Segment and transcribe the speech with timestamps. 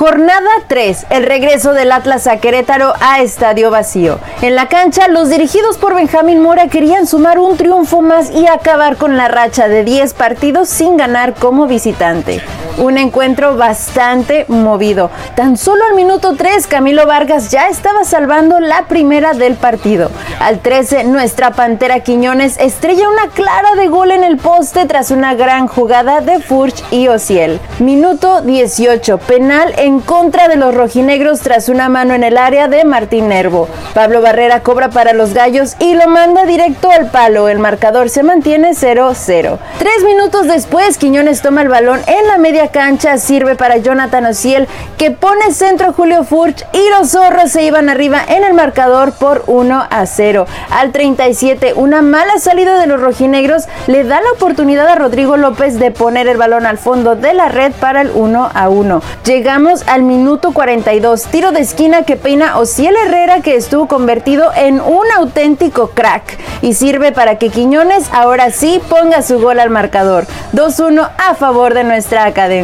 [0.00, 4.18] Jornada 3, el regreso del Atlas a Querétaro a estadio vacío.
[4.40, 8.96] En la cancha, los dirigidos por Benjamín Mora querían sumar un triunfo más y acabar
[8.96, 12.40] con la racha de 10 partidos sin ganar como visitante.
[12.80, 15.10] Un encuentro bastante movido.
[15.36, 20.10] Tan solo al minuto 3, Camilo Vargas ya estaba salvando la primera del partido.
[20.40, 25.34] Al 13, nuestra Pantera Quiñones estrella una clara de gol en el poste tras una
[25.34, 27.60] gran jugada de Furch y Ociel.
[27.80, 32.86] Minuto 18, penal en contra de los rojinegros tras una mano en el área de
[32.86, 33.68] Martín Nervo.
[33.92, 37.50] Pablo Barrera cobra para los gallos y lo manda directo al palo.
[37.50, 39.58] El marcador se mantiene 0-0.
[39.78, 44.68] Tres minutos después, Quiñones toma el balón en la media cancha, sirve para Jonathan Ociel,
[44.98, 49.44] que pone centro Julio Furch y los zorros se iban arriba en el marcador por
[49.46, 50.46] 1 a 0.
[50.70, 55.78] Al 37, una mala salida de los rojinegros le da la oportunidad a Rodrigo López
[55.78, 59.02] de poner el balón al fondo de la red para el 1 a 1.
[59.24, 61.24] Llegamos al minuto 42.
[61.24, 66.74] Tiro de esquina que peina Ociel Herrera que estuvo convertido en un auténtico crack y
[66.74, 70.26] sirve para que Quiñones ahora sí ponga su gol al marcador.
[70.52, 72.59] 2-1 a favor de nuestra academia.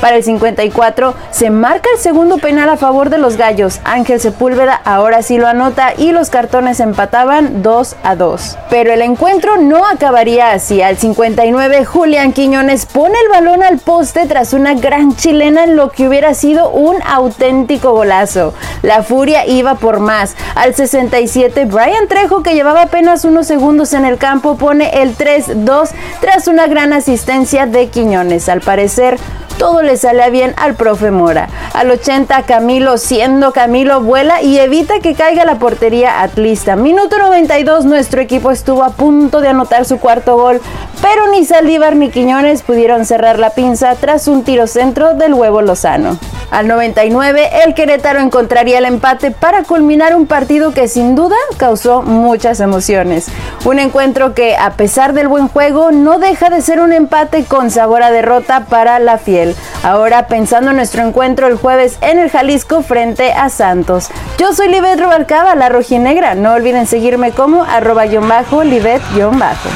[0.00, 3.80] Para el 54 se marca el segundo penal a favor de los gallos.
[3.84, 8.58] Ángel Sepúlveda ahora sí lo anota y los cartones empataban 2 a 2.
[8.70, 10.82] Pero el encuentro no acabaría así.
[10.82, 15.90] Al 59 Julián Quiñones pone el balón al poste tras una gran chilena en lo
[15.90, 18.54] que hubiera sido un auténtico golazo.
[18.82, 20.36] La furia iba por más.
[20.54, 25.90] Al 67 Brian Trejo que llevaba apenas unos segundos en el campo pone el 3-2
[26.20, 28.48] tras una gran asistencia de Quiñones.
[28.48, 29.18] Al parecer
[29.58, 31.48] todo le sale bien al profe Mora.
[31.74, 36.76] Al 80 Camilo, siendo Camilo, vuela y evita que caiga la portería atlista.
[36.76, 40.60] Minuto 92 nuestro equipo estuvo a punto de anotar su cuarto gol,
[41.02, 45.60] pero ni Saldívar ni Quiñones pudieron cerrar la pinza tras un tiro centro del huevo
[45.60, 46.18] Lozano.
[46.50, 52.00] Al 99, el Querétaro encontraría el empate para culminar un partido que sin duda causó
[52.00, 53.26] muchas emociones.
[53.64, 57.70] Un encuentro que, a pesar del buen juego, no deja de ser un empate con
[57.70, 59.54] sabor a derrota para la fiel.
[59.82, 64.08] Ahora pensando en nuestro encuentro el jueves en el Jalisco frente a Santos.
[64.38, 66.34] Yo soy Libet Rubalcaba, la rojinegra.
[66.34, 69.68] No olviden seguirme como arroba-libet-bajo.